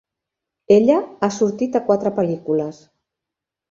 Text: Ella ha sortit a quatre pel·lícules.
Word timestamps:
Ella 0.77 0.95
ha 1.21 1.31
sortit 1.37 1.79
a 1.79 1.85
quatre 1.93 2.17
pel·lícules. 2.19 2.85